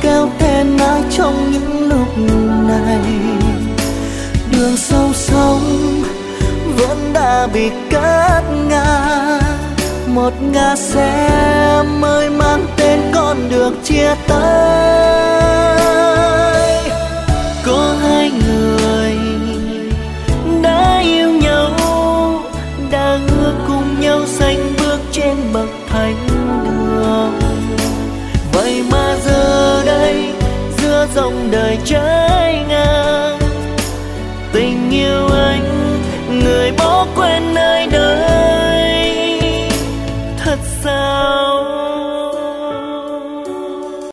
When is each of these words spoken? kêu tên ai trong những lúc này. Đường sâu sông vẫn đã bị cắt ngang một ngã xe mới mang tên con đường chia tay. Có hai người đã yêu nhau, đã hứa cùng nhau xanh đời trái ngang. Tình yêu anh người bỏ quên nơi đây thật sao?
kêu 0.00 0.28
tên 0.38 0.76
ai 0.78 1.02
trong 1.10 1.52
những 1.52 1.88
lúc 1.88 2.18
này. 2.68 2.98
Đường 4.52 4.76
sâu 4.76 5.12
sông 5.12 5.60
vẫn 6.76 7.12
đã 7.12 7.48
bị 7.54 7.70
cắt 7.90 8.42
ngang 8.68 9.40
một 10.06 10.32
ngã 10.52 10.76
xe 10.76 11.82
mới 12.00 12.30
mang 12.30 12.66
tên 12.76 13.00
con 13.14 13.48
đường 13.50 13.74
chia 13.84 14.14
tay. 14.28 14.38
Có 17.66 17.96
hai 18.02 18.30
người 18.30 19.16
đã 20.62 21.00
yêu 21.04 21.30
nhau, 21.30 21.70
đã 22.90 23.18
hứa 23.28 23.54
cùng 23.66 24.00
nhau 24.00 24.20
xanh 24.26 24.81
đời 31.50 31.78
trái 31.84 32.64
ngang. 32.68 33.38
Tình 34.52 34.90
yêu 34.90 35.28
anh 35.28 35.64
người 36.44 36.72
bỏ 36.72 37.06
quên 37.16 37.54
nơi 37.54 37.86
đây 37.86 39.40
thật 40.38 40.58
sao? 40.82 41.51